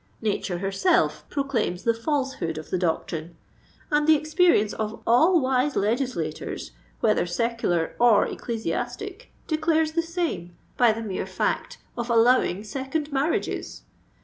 [0.23, 3.37] Nature herself proclaims the falsehood of the doctrine;
[3.91, 10.91] and the experience of all wise legislators, whether secular or ecclesiastic, declares the same, by
[10.91, 13.83] the mere fact of allowing second marriages.